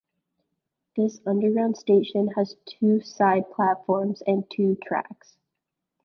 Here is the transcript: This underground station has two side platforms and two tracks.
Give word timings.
This 0.95 1.21
underground 1.27 1.77
station 1.77 2.29
has 2.29 2.55
two 2.65 3.01
side 3.01 3.43
platforms 3.51 4.23
and 4.25 4.49
two 4.49 4.79
tracks. 4.83 5.37